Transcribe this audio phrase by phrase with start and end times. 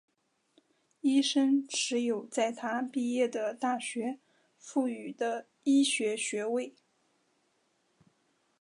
[1.01, 4.17] 医生持有在他毕业的大学
[4.57, 6.73] 赋予的医学学位。